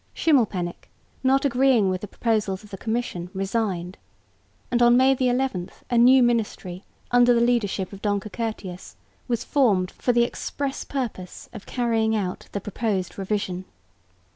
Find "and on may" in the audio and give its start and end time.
4.71-5.15